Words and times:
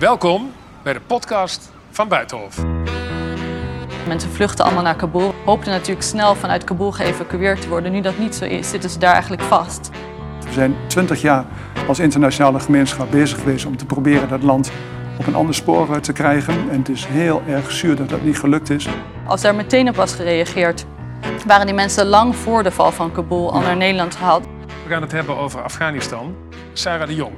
Welkom 0.00 0.52
bij 0.82 0.92
de 0.92 1.00
podcast 1.00 1.72
van 1.90 2.08
Buitenhof. 2.08 2.64
Mensen 4.06 4.30
vluchten 4.30 4.64
allemaal 4.64 4.82
naar 4.82 4.96
Kabul. 4.96 5.34
Hoopten 5.44 5.70
natuurlijk 5.70 6.06
snel 6.06 6.34
vanuit 6.34 6.64
Kabul 6.64 6.92
geëvacueerd 6.92 7.60
te 7.60 7.68
worden. 7.68 7.92
Nu 7.92 8.00
dat 8.00 8.18
niet 8.18 8.34
zo 8.34 8.44
is, 8.44 8.70
zitten 8.70 8.90
ze 8.90 8.98
daar 8.98 9.12
eigenlijk 9.12 9.42
vast. 9.42 9.90
We 10.44 10.52
zijn 10.52 10.76
twintig 10.86 11.20
jaar 11.20 11.44
als 11.88 11.98
internationale 11.98 12.60
gemeenschap 12.60 13.10
bezig 13.10 13.38
geweest 13.38 13.66
om 13.66 13.76
te 13.76 13.86
proberen 13.86 14.28
dat 14.28 14.42
land 14.42 14.72
op 15.18 15.26
een 15.26 15.34
ander 15.34 15.54
spoor 15.54 16.00
te 16.00 16.12
krijgen. 16.12 16.70
En 16.70 16.78
het 16.78 16.88
is 16.88 17.06
heel 17.06 17.42
erg 17.46 17.70
zuur 17.70 17.96
dat 17.96 18.08
dat 18.08 18.22
niet 18.22 18.38
gelukt 18.38 18.70
is. 18.70 18.88
Als 19.26 19.40
daar 19.40 19.54
meteen 19.54 19.88
op 19.88 19.96
was 19.96 20.14
gereageerd, 20.14 20.86
waren 21.46 21.66
die 21.66 21.74
mensen 21.74 22.06
lang 22.06 22.36
voor 22.36 22.62
de 22.62 22.70
val 22.70 22.92
van 22.92 23.12
Kabul 23.12 23.52
al 23.52 23.60
naar 23.60 23.76
Nederland 23.76 24.14
gehaald. 24.16 24.44
We 24.84 24.90
gaan 24.90 25.02
het 25.02 25.12
hebben 25.12 25.36
over 25.36 25.62
Afghanistan. 25.62 26.34
Sarah 26.72 27.06
de 27.06 27.14
Jong. 27.14 27.32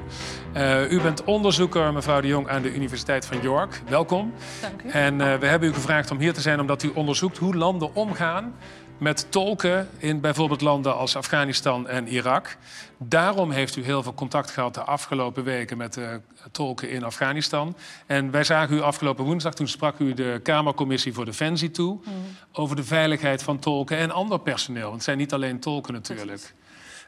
Uh, 0.57 0.91
u 0.91 1.01
bent 1.01 1.25
onderzoeker, 1.25 1.93
mevrouw 1.93 2.21
de 2.21 2.27
Jong, 2.27 2.49
aan 2.49 2.63
de 2.63 2.75
Universiteit 2.75 3.27
van 3.27 3.41
York. 3.41 3.83
Welkom. 3.89 4.33
Dank 4.61 4.83
u. 4.83 4.89
En 4.89 5.15
uh, 5.15 5.35
we 5.35 5.47
hebben 5.47 5.69
u 5.69 5.73
gevraagd 5.73 6.11
om 6.11 6.19
hier 6.19 6.33
te 6.33 6.41
zijn 6.41 6.61
omdat 6.61 6.83
u 6.83 6.91
onderzoekt 6.95 7.39
hoe 7.39 7.55
landen 7.55 7.95
omgaan 7.95 8.55
met 8.99 9.27
tolken 9.29 9.89
in 9.99 10.21
bijvoorbeeld 10.21 10.61
landen 10.61 10.97
als 10.97 11.17
Afghanistan 11.17 11.89
en 11.89 12.09
Irak. 12.09 12.57
Daarom 12.99 13.51
heeft 13.51 13.77
u 13.77 13.85
heel 13.85 14.03
veel 14.03 14.15
contact 14.15 14.51
gehad 14.51 14.75
de 14.75 14.83
afgelopen 14.83 15.45
weken 15.45 15.77
met 15.77 15.95
de 15.95 16.21
tolken 16.51 16.91
in 16.91 17.05
Afghanistan. 17.05 17.77
En 18.07 18.31
wij 18.31 18.45
zagen 18.45 18.77
u 18.77 18.81
afgelopen 18.81 19.25
woensdag, 19.25 19.55
toen 19.55 19.69
sprak 19.69 19.99
u 19.99 20.15
de 20.15 20.41
Kamercommissie 20.43 21.13
voor 21.13 21.25
Defensie 21.25 21.71
toe... 21.71 21.99
Mm. 22.05 22.13
over 22.53 22.77
de 22.77 22.85
veiligheid 22.85 23.43
van 23.43 23.59
tolken 23.59 23.97
en 23.97 24.11
ander 24.11 24.41
personeel. 24.41 24.83
Want 24.83 24.95
het 24.95 25.05
zijn 25.05 25.19
niet 25.19 25.33
alleen 25.33 25.61
tolken 25.61 25.93
natuurlijk. 25.93 26.55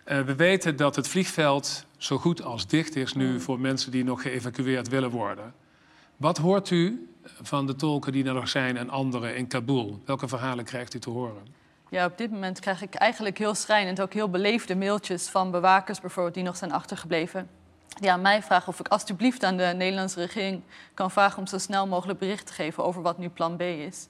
Uh, 0.04 0.20
we 0.20 0.34
weten 0.34 0.76
dat 0.76 0.96
het 0.96 1.08
vliegveld 1.08 1.84
zo 1.96 2.18
goed 2.18 2.42
als 2.42 2.66
dicht 2.66 2.96
is 2.96 3.12
nu 3.12 3.40
voor 3.40 3.60
mensen 3.60 3.90
die 3.90 4.04
nog 4.04 4.22
geëvacueerd 4.22 4.88
willen 4.88 5.10
worden. 5.10 5.54
Wat 6.16 6.38
hoort 6.38 6.70
u 6.70 7.08
van 7.24 7.66
de 7.66 7.74
tolken 7.74 8.12
die 8.12 8.24
er 8.24 8.34
nog 8.34 8.48
zijn 8.48 8.76
en 8.76 8.90
anderen 8.90 9.36
in 9.36 9.46
Kabul? 9.46 10.00
Welke 10.04 10.28
verhalen 10.28 10.64
krijgt 10.64 10.94
u 10.94 10.98
te 10.98 11.10
horen? 11.10 11.42
Ja, 11.88 12.06
op 12.06 12.18
dit 12.18 12.30
moment 12.30 12.60
krijg 12.60 12.82
ik 12.82 12.94
eigenlijk 12.94 13.38
heel 13.38 13.54
schrijnend 13.54 14.00
ook 14.00 14.12
heel 14.12 14.30
beleefde 14.30 14.76
mailtjes 14.76 15.28
van 15.28 15.50
bewakers 15.50 16.00
bijvoorbeeld 16.00 16.34
die 16.34 16.44
nog 16.44 16.56
zijn 16.56 16.72
achtergebleven. 16.72 17.48
Die 18.00 18.10
aan 18.10 18.20
mij 18.20 18.42
vragen 18.42 18.68
of 18.68 18.80
ik 18.80 18.88
alstublieft 18.88 19.44
aan 19.44 19.56
de 19.56 19.72
Nederlandse 19.76 20.20
regering 20.20 20.62
kan 20.94 21.10
vragen 21.10 21.38
om 21.38 21.46
zo 21.46 21.58
snel 21.58 21.86
mogelijk 21.86 22.18
bericht 22.18 22.46
te 22.46 22.52
geven 22.52 22.84
over 22.84 23.02
wat 23.02 23.18
nu 23.18 23.28
plan 23.28 23.56
B 23.56 23.60
is. 23.60 24.08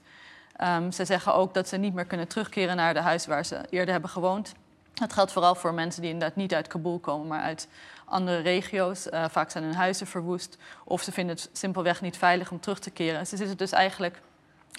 Um, 0.62 0.92
ze 0.92 1.04
zeggen 1.04 1.34
ook 1.34 1.54
dat 1.54 1.68
ze 1.68 1.76
niet 1.76 1.94
meer 1.94 2.04
kunnen 2.04 2.28
terugkeren 2.28 2.76
naar 2.76 2.94
de 2.94 3.00
huis 3.00 3.26
waar 3.26 3.44
ze 3.44 3.60
eerder 3.70 3.92
hebben 3.92 4.10
gewoond. 4.10 4.54
Het 4.94 5.12
geldt 5.12 5.32
vooral 5.32 5.54
voor 5.54 5.74
mensen 5.74 6.02
die 6.02 6.10
inderdaad 6.10 6.36
niet 6.36 6.54
uit 6.54 6.66
Kabul 6.66 6.98
komen, 6.98 7.26
maar 7.26 7.40
uit 7.40 7.68
andere 8.04 8.38
regio's. 8.38 9.06
Uh, 9.06 9.24
vaak 9.28 9.50
zijn 9.50 9.64
hun 9.64 9.74
huizen 9.74 10.06
verwoest 10.06 10.56
of 10.84 11.02
ze 11.02 11.12
vinden 11.12 11.36
het 11.36 11.48
simpelweg 11.52 12.00
niet 12.00 12.16
veilig 12.16 12.50
om 12.50 12.60
terug 12.60 12.78
te 12.78 12.90
keren. 12.90 13.26
Ze 13.26 13.36
zitten 13.36 13.56
dus 13.56 13.72
eigenlijk 13.72 14.20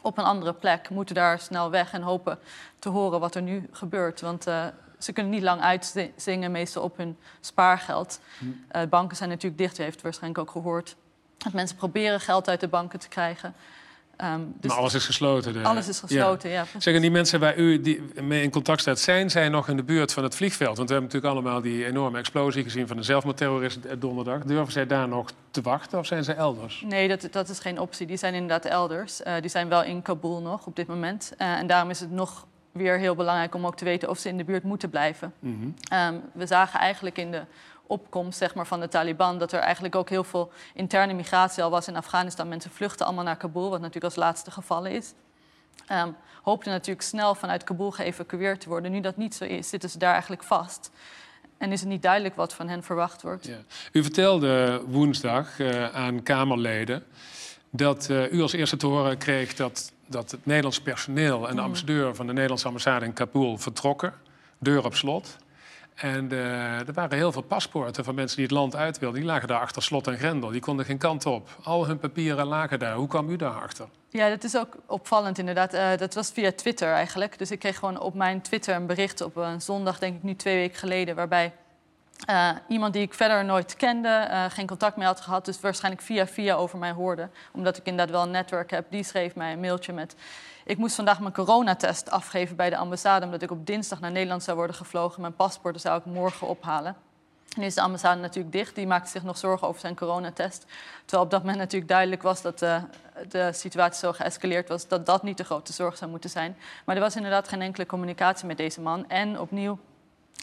op 0.02 0.17
een 0.17 0.23
andere 0.23 0.53
plek, 0.53 0.89
moeten 0.89 1.16
daar 1.16 1.39
snel 1.39 1.69
weg 1.69 1.93
en 1.93 2.02
hopen 2.02 2.39
te 2.80 2.89
horen 2.89 3.19
wat 3.19 3.36
er 3.36 3.41
nu 3.41 3.69
gebeurt. 3.71 4.21
Want 4.21 4.47
uh, 4.47 4.66
ze 4.99 5.13
kunnen 5.13 5.31
niet 5.31 5.43
lang 5.43 5.61
uitzingen, 5.61 6.52
meestal 6.52 6.83
op 6.83 6.97
hun 6.97 7.17
spaargeld. 7.39 8.19
Uh, 8.41 8.81
banken 8.89 9.17
zijn 9.17 9.30
natuurlijk 9.30 9.58
dicht, 9.58 9.80
u 9.80 9.81
heeft 9.81 9.93
het 9.93 10.03
waarschijnlijk 10.03 10.41
ook 10.41 10.52
gehoord. 10.52 10.95
Dat 11.38 11.53
mensen 11.53 11.77
proberen 11.77 12.19
geld 12.19 12.49
uit 12.49 12.59
de 12.59 12.67
banken 12.67 12.99
te 12.99 13.08
krijgen. 13.08 13.53
Um, 14.23 14.55
dus 14.59 14.69
maar 14.69 14.80
alles 14.80 14.94
is 14.94 15.05
gesloten. 15.05 15.53
De... 15.53 15.63
Alles 15.63 15.88
is 15.88 15.99
gesloten, 15.99 16.49
ja. 16.49 16.66
ja 16.73 16.80
Zeggen 16.80 17.02
die 17.02 17.11
mensen 17.11 17.39
waar 17.39 17.58
u 17.58 17.81
die 17.81 18.03
mee 18.21 18.44
in 18.44 18.49
contact 18.49 18.81
staat, 18.81 18.99
zijn 18.99 19.30
zij 19.30 19.49
nog 19.49 19.69
in 19.69 19.75
de 19.75 19.83
buurt 19.83 20.13
van 20.13 20.23
het 20.23 20.35
vliegveld? 20.35 20.77
Want 20.77 20.89
we 20.89 20.95
hebben 20.95 21.13
natuurlijk 21.13 21.33
allemaal 21.33 21.61
die 21.61 21.85
enorme 21.85 22.17
explosie 22.17 22.63
gezien 22.63 22.88
van 22.88 22.97
de 22.97 23.03
zelfmoordterrorist 23.03 23.80
donderdag. 23.99 24.43
Durven 24.43 24.73
zij 24.73 24.88
daar 24.88 25.08
nog 25.08 25.30
te 25.52 25.61
wachten 25.61 25.99
of 25.99 26.05
zijn 26.05 26.23
ze 26.23 26.33
elders? 26.33 26.83
Nee, 26.88 27.08
dat, 27.08 27.27
dat 27.31 27.49
is 27.49 27.59
geen 27.59 27.80
optie. 27.80 28.08
Die 28.08 28.17
zijn 28.17 28.33
inderdaad 28.33 28.66
elders. 28.66 29.21
Uh, 29.21 29.33
die 29.41 29.49
zijn 29.49 29.69
wel 29.69 29.83
in 29.83 30.02
Kabul 30.02 30.41
nog 30.41 30.66
op 30.66 30.75
dit 30.75 30.88
moment. 30.88 31.33
Uh, 31.38 31.47
en 31.47 31.67
daarom 31.67 31.89
is 31.89 31.99
het 31.99 32.11
nog 32.11 32.47
weer 32.71 32.99
heel 32.99 33.15
belangrijk 33.15 33.55
om 33.55 33.65
ook 33.65 33.76
te 33.76 33.86
weten 33.86 34.09
of 34.09 34.17
ze 34.17 34.30
in 34.30 34.37
de 34.37 34.43
buurt 34.43 34.64
moeten 34.64 34.89
blijven. 34.89 35.33
Mm 35.39 35.76
-hmm. 35.89 35.97
um, 36.15 36.21
we 36.33 36.45
zagen 36.45 36.80
eigenlijk 36.80 37.17
in 37.17 37.32
de 37.32 37.42
opkomst 37.87 38.37
zeg 38.37 38.55
maar, 38.55 38.67
van 38.67 38.79
de 38.79 38.87
Taliban. 38.87 39.39
Dat 39.39 39.51
er 39.51 39.59
eigenlijk 39.59 39.95
ook 39.95 40.09
heel 40.09 40.23
veel 40.23 40.51
interne 40.73 41.13
migratie 41.13 41.63
al 41.63 41.69
was 41.69 41.87
in 41.87 41.95
Afghanistan. 41.95 42.47
Mensen 42.47 42.71
vluchten 42.71 43.05
allemaal 43.05 43.23
naar 43.23 43.37
Kabul, 43.37 43.69
wat 43.69 43.79
natuurlijk 43.79 44.05
als 44.05 44.15
laatste 44.15 44.51
gevallen 44.51 44.91
is. 44.91 45.13
Um, 45.91 46.15
hoopten 46.43 46.71
natuurlijk 46.71 47.05
snel 47.05 47.35
vanuit 47.35 47.63
Kabul 47.63 47.91
geëvacueerd 47.91 48.61
te 48.61 48.69
worden. 48.69 48.91
Nu 48.91 49.01
dat 49.01 49.17
niet 49.17 49.35
zo 49.35 49.43
is, 49.43 49.69
zitten 49.69 49.89
ze 49.89 49.97
daar 49.97 50.11
eigenlijk 50.11 50.43
vast. 50.43 50.91
En 51.57 51.71
is 51.71 51.79
het 51.79 51.89
niet 51.89 52.01
duidelijk 52.01 52.35
wat 52.35 52.53
van 52.53 52.67
hen 52.67 52.83
verwacht 52.83 53.21
wordt. 53.21 53.45
Ja. 53.45 53.57
U 53.91 54.03
vertelde 54.03 54.81
woensdag 54.87 55.59
uh, 55.59 55.95
aan 55.95 56.23
Kamerleden 56.23 57.03
dat 57.69 58.09
uh, 58.09 58.31
u 58.31 58.41
als 58.41 58.53
eerste 58.53 58.77
te 58.77 58.87
horen 58.87 59.17
kreeg 59.17 59.53
dat, 59.53 59.91
dat 60.07 60.31
het 60.31 60.45
Nederlands 60.45 60.81
personeel 60.81 61.49
en 61.49 61.55
de 61.55 61.61
ambassadeur 61.61 62.15
van 62.15 62.27
de 62.27 62.33
Nederlandse 62.33 62.67
ambassade 62.67 63.05
in 63.05 63.13
Kabul 63.13 63.57
vertrokken. 63.57 64.13
Deur 64.57 64.85
op 64.85 64.95
slot. 64.95 65.35
En 65.95 66.33
uh, 66.33 66.88
er 66.88 66.94
waren 66.94 67.17
heel 67.17 67.32
veel 67.32 67.42
paspoorten 67.42 68.04
van 68.04 68.16
mensen 68.16 68.38
die 68.38 68.45
het 68.45 68.56
land 68.56 68.76
uit 68.76 69.00
wilden. 69.00 69.20
Die 69.20 69.30
lagen 69.30 69.48
daar 69.48 69.60
achter 69.60 69.83
slot 69.83 70.08
en 70.08 70.17
grendel. 70.17 70.50
Die 70.50 70.61
konden 70.61 70.86
geen 70.86 70.98
kant 70.98 71.26
op. 71.26 71.50
Al 71.64 71.88
hun 71.88 72.00
papieren 72.00 72.45
lagen 72.45 72.80
daar. 72.80 72.95
Hoe 72.95 73.08
kwam 73.08 73.30
u 73.30 73.36
daarachter? 73.36 73.88
Ja, 74.10 74.30
dat 74.30 74.44
is 74.44 74.58
ook 74.58 74.76
opvallend 74.86 75.38
inderdaad. 75.38 75.73
Uh, 75.73 75.98
dat 75.98 76.14
was 76.14 76.32
via 76.32 76.52
Twitter 76.52 76.92
eigenlijk. 76.94 77.38
Dus 77.38 77.52
ik 77.52 77.60
kreeg 77.60 77.80
gewoon 77.80 78.00
op 78.00 78.14
mijn 78.14 78.42
Twitter 78.42 78.76
een 78.76 78.86
bericht 78.86 79.22
op 79.22 79.36
een 79.36 79.61
zondag, 79.61 80.00
denk 80.00 80.16
ik 80.16 80.23
nu 80.23 80.36
twee 80.36 80.56
weken 80.56 80.78
geleden, 80.78 81.16
waarbij 81.16 81.54
uh, 82.30 82.49
iemand 82.67 82.93
die 82.93 83.02
ik 83.02 83.14
verder 83.14 83.45
nooit 83.45 83.76
kende, 83.76 84.27
uh, 84.31 84.45
geen 84.49 84.67
contact 84.67 84.95
mee 84.95 85.08
had 85.08 85.21
gehad, 85.21 85.45
dus 85.45 85.59
waarschijnlijk 85.59 86.03
via 86.03 86.27
via 86.27 86.55
over 86.55 86.77
mij 86.77 86.92
hoorde. 86.92 87.30
Omdat 87.52 87.77
ik 87.77 87.86
inderdaad 87.86 88.15
wel 88.15 88.23
een 88.23 88.31
netwerk 88.31 88.71
heb. 88.71 88.86
Die 88.89 89.03
schreef 89.03 89.36
mij 89.36 89.53
een 89.53 89.59
mailtje 89.59 89.93
met... 89.93 90.15
Ik 90.65 90.77
moest 90.77 90.95
vandaag 90.95 91.20
mijn 91.20 91.33
coronatest 91.33 92.09
afgeven 92.09 92.55
bij 92.55 92.70
de 92.70 92.77
ambassade... 92.77 93.26
omdat 93.26 93.42
ik 93.42 93.52
op 93.52 93.65
dinsdag 93.65 93.99
naar 93.99 94.11
Nederland 94.11 94.43
zou 94.43 94.58
worden 94.58 94.76
gevlogen. 94.76 95.21
Mijn 95.21 95.36
paspoort 95.36 95.81
zou 95.81 95.99
ik 95.99 96.05
morgen 96.05 96.48
ophalen. 96.48 96.95
Nu 97.58 97.65
is 97.65 97.76
de 97.76 97.81
ambassade 97.81 98.21
natuurlijk 98.21 98.53
dicht. 98.53 98.76
Die 98.76 98.87
maakte 98.87 99.09
zich 99.09 99.23
nog 99.23 99.37
zorgen 99.37 99.67
over 99.67 99.80
zijn 99.80 99.95
coronatest. 99.95 100.65
Terwijl 100.99 101.23
op 101.23 101.32
dat 101.32 101.42
moment 101.42 101.58
natuurlijk 101.58 101.92
duidelijk 101.92 102.21
was 102.21 102.42
dat 102.42 102.61
uh, 102.61 102.83
de 103.30 103.53
situatie 103.53 103.99
zo 103.99 104.11
geëscaleerd 104.11 104.70
was... 104.70 104.87
dat 104.87 105.05
dat 105.05 105.23
niet 105.23 105.37
de 105.37 105.43
grote 105.43 105.73
zorg 105.73 105.97
zou 105.97 106.11
moeten 106.11 106.30
zijn. 106.30 106.58
Maar 106.86 106.95
er 106.95 107.02
was 107.02 107.15
inderdaad 107.15 107.47
geen 107.47 107.61
enkele 107.61 107.86
communicatie 107.86 108.47
met 108.47 108.58
deze 108.58 108.82
man. 108.82 109.09
En 109.09 109.39
opnieuw 109.39 109.80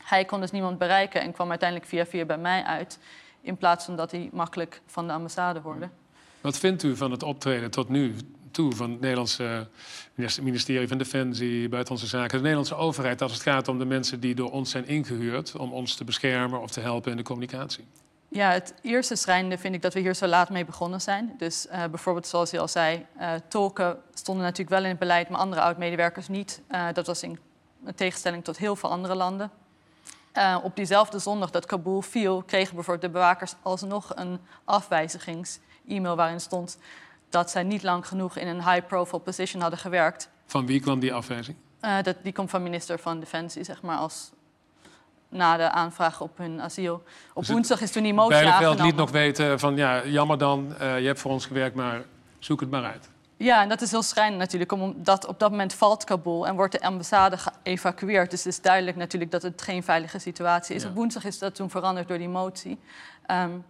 hij 0.02 0.24
kon 0.24 0.40
dus 0.40 0.50
niemand 0.50 0.78
bereiken 0.78 1.20
en 1.20 1.32
kwam 1.32 1.50
uiteindelijk 1.50 1.88
via 1.88 2.06
via 2.06 2.24
bij 2.24 2.38
mij 2.38 2.62
uit. 2.62 2.98
In 3.40 3.56
plaats 3.56 3.84
van 3.84 3.96
dat 3.96 4.10
hij 4.10 4.28
makkelijk 4.32 4.80
van 4.86 5.06
de 5.06 5.12
ambassade 5.12 5.60
hoorde. 5.60 5.88
Wat 6.40 6.58
vindt 6.58 6.82
u 6.82 6.96
van 6.96 7.10
het 7.10 7.22
optreden 7.22 7.70
tot 7.70 7.88
nu 7.88 8.14
toe 8.50 8.72
van 8.72 8.90
het 8.90 9.00
Nederlandse 9.00 9.68
ministerie 10.42 10.88
van 10.88 10.98
Defensie, 10.98 11.68
Buitenlandse 11.68 12.16
Zaken, 12.16 12.36
de 12.36 12.42
Nederlandse 12.42 12.74
overheid 12.74 13.22
als 13.22 13.32
het 13.32 13.42
gaat 13.42 13.68
om 13.68 13.78
de 13.78 13.84
mensen 13.84 14.20
die 14.20 14.34
door 14.34 14.50
ons 14.50 14.70
zijn 14.70 14.86
ingehuurd 14.86 15.56
om 15.56 15.72
ons 15.72 15.94
te 15.94 16.04
beschermen 16.04 16.60
of 16.60 16.70
te 16.70 16.80
helpen 16.80 17.10
in 17.10 17.16
de 17.16 17.22
communicatie? 17.22 17.84
Ja, 18.28 18.50
het 18.50 18.74
eerste 18.82 19.16
schrijnende 19.16 19.58
vind 19.58 19.74
ik 19.74 19.82
dat 19.82 19.94
we 19.94 20.00
hier 20.00 20.14
zo 20.14 20.26
laat 20.26 20.50
mee 20.50 20.64
begonnen 20.64 21.00
zijn. 21.00 21.34
Dus 21.38 21.66
uh, 21.66 21.84
bijvoorbeeld, 21.84 22.26
zoals 22.26 22.54
u 22.54 22.58
al 22.58 22.68
zei, 22.68 23.06
uh, 23.20 23.32
tolken 23.48 23.96
stonden 24.14 24.44
natuurlijk 24.44 24.70
wel 24.70 24.82
in 24.82 24.88
het 24.88 24.98
beleid, 24.98 25.28
maar 25.28 25.40
andere 25.40 25.62
oud-medewerkers 25.62 26.28
niet. 26.28 26.60
Uh, 26.70 26.86
dat 26.92 27.06
was 27.06 27.22
in 27.22 27.38
tegenstelling 27.94 28.44
tot 28.44 28.58
heel 28.58 28.76
veel 28.76 28.90
andere 28.90 29.14
landen. 29.14 29.50
Uh, 30.36 30.58
op 30.62 30.76
diezelfde 30.76 31.18
zondag 31.18 31.50
dat 31.50 31.66
Kabul 31.66 32.02
viel, 32.02 32.42
kregen 32.42 32.74
bijvoorbeeld 32.74 33.12
de 33.12 33.18
bewakers 33.18 33.54
alsnog 33.62 34.12
een 34.14 34.40
afwijzigings-e-mail 34.64 36.16
waarin 36.16 36.40
stond 36.40 36.78
dat 37.28 37.50
zij 37.50 37.62
niet 37.62 37.82
lang 37.82 38.06
genoeg 38.06 38.36
in 38.36 38.46
een 38.46 38.70
high-profile 38.70 39.20
position 39.20 39.62
hadden 39.62 39.78
gewerkt. 39.78 40.28
Van 40.46 40.66
wie 40.66 40.80
kwam 40.80 41.00
die 41.00 41.14
afwijzing? 41.14 41.56
Uh, 41.80 42.02
dat, 42.02 42.16
die 42.22 42.32
komt 42.32 42.50
van 42.50 42.62
minister 42.62 42.98
van 42.98 43.20
Defensie, 43.20 43.64
zeg 43.64 43.82
maar, 43.82 43.96
als 43.96 44.30
na 45.28 45.56
de 45.56 45.70
aanvraag 45.70 46.20
op 46.20 46.38
hun 46.38 46.60
asiel. 46.60 47.02
Op 47.34 47.42
dus 47.42 47.48
woensdag 47.48 47.80
is 47.80 47.92
toen 47.92 48.02
die 48.02 48.14
motie 48.14 48.34
aangenomen. 48.34 48.58
Bijleveld 48.60 48.86
liet 48.86 48.96
nog 48.96 49.10
weten 49.10 49.58
van, 49.58 49.76
ja, 49.76 50.06
jammer 50.06 50.38
dan, 50.38 50.74
uh, 50.80 51.00
je 51.00 51.06
hebt 51.06 51.20
voor 51.20 51.30
ons 51.30 51.46
gewerkt, 51.46 51.76
maar 51.76 52.02
zoek 52.38 52.60
het 52.60 52.70
maar 52.70 52.84
uit. 52.84 53.10
Ja, 53.42 53.62
en 53.62 53.68
dat 53.68 53.80
is 53.80 53.90
heel 53.90 54.02
schrijnend 54.02 54.38
natuurlijk, 54.38 54.72
omdat 54.72 55.26
op 55.26 55.38
dat 55.38 55.50
moment 55.50 55.74
valt 55.74 56.04
Kabul 56.04 56.46
en 56.46 56.54
wordt 56.54 56.72
de 56.72 56.80
ambassade 56.80 57.36
geëvacueerd. 57.38 58.30
Dus 58.30 58.44
het 58.44 58.52
is 58.52 58.60
duidelijk 58.60 58.96
natuurlijk 58.96 59.30
dat 59.30 59.42
het 59.42 59.62
geen 59.62 59.82
veilige 59.82 60.18
situatie 60.18 60.74
is. 60.74 60.82
Ja. 60.82 60.88
Op 60.88 60.94
woensdag 60.94 61.24
is 61.24 61.38
dat 61.38 61.54
toen 61.54 61.70
veranderd 61.70 62.08
door 62.08 62.18
die 62.18 62.28
motie. 62.28 62.78
Um, 63.30 63.64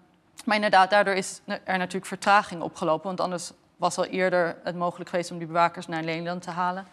maar 0.44 0.54
inderdaad, 0.54 0.90
daardoor 0.90 1.14
is 1.14 1.40
er 1.46 1.78
natuurlijk 1.78 2.06
vertraging 2.06 2.62
opgelopen, 2.62 3.06
want 3.06 3.20
anders 3.20 3.52
was 3.76 3.98
al 3.98 4.04
eerder 4.04 4.56
het 4.64 4.76
mogelijk 4.76 5.10
geweest 5.10 5.30
om 5.30 5.38
die 5.38 5.46
bewakers 5.46 5.86
naar 5.86 6.02
Nederland 6.02 6.42
te 6.42 6.50
halen. 6.50 6.86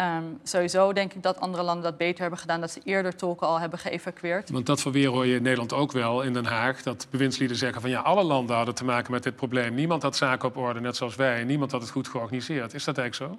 Um, 0.00 0.38
sowieso 0.42 0.92
denk 0.92 1.12
ik 1.12 1.22
dat 1.22 1.40
andere 1.40 1.62
landen 1.62 1.84
dat 1.84 1.96
beter 1.96 2.20
hebben 2.20 2.38
gedaan, 2.38 2.60
dat 2.60 2.70
ze 2.70 2.80
eerder 2.84 3.16
tolken 3.16 3.46
al 3.46 3.60
hebben 3.60 3.78
geëvacueerd. 3.78 4.50
Want 4.50 4.66
dat 4.66 4.80
verweer 4.80 5.08
hoor 5.08 5.26
je 5.26 5.36
in 5.36 5.42
Nederland 5.42 5.72
ook 5.72 5.92
wel 5.92 6.22
in 6.22 6.32
Den 6.32 6.44
Haag. 6.44 6.82
Dat 6.82 7.06
bewindslieden 7.10 7.56
zeggen 7.56 7.80
van 7.80 7.90
ja, 7.90 8.00
alle 8.00 8.22
landen 8.22 8.56
hadden 8.56 8.74
te 8.74 8.84
maken 8.84 9.12
met 9.12 9.22
dit 9.22 9.36
probleem. 9.36 9.74
Niemand 9.74 10.02
had 10.02 10.16
zaken 10.16 10.48
op 10.48 10.56
orde, 10.56 10.80
net 10.80 10.96
zoals 10.96 11.16
wij. 11.16 11.44
Niemand 11.44 11.72
had 11.72 11.80
het 11.80 11.90
goed 11.90 12.08
georganiseerd. 12.08 12.74
Is 12.74 12.84
dat 12.84 12.98
eigenlijk 12.98 13.32
zo? 13.32 13.38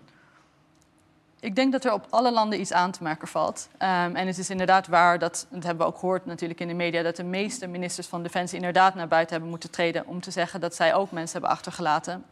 Ik 1.40 1.56
denk 1.56 1.72
dat 1.72 1.86
er 1.86 1.94
op 1.94 2.06
alle 2.10 2.32
landen 2.32 2.60
iets 2.60 2.74
aan 2.74 2.92
te 2.92 3.04
merken 3.04 3.28
valt. 3.28 3.70
Um, 3.74 4.16
en 4.16 4.28
het 4.28 4.38
is 4.38 4.50
inderdaad 4.50 4.88
waar, 4.88 5.20
dat, 5.20 5.48
dat 5.50 5.64
hebben 5.64 5.86
we 5.86 5.92
ook 5.94 6.00
gehoord 6.00 6.26
natuurlijk 6.26 6.60
in 6.60 6.68
de 6.68 6.74
media, 6.74 7.04
dat 7.04 7.16
de 7.16 7.24
meeste 7.24 7.68
ministers 7.68 8.08
van 8.08 8.24
Defensie 8.24 8.58
inderdaad 8.58 8.96
naar 8.96 9.08
buiten 9.08 9.32
hebben 9.32 9.50
moeten 9.50 9.72
treden 9.72 10.08
om 10.08 10.22
te 10.22 10.32
zeggen 10.32 10.60
dat 10.60 10.76
zij 10.76 10.94
ook 10.94 11.12
mensen 11.12 11.32
hebben 11.32 11.50
achtergelaten. 11.58 12.24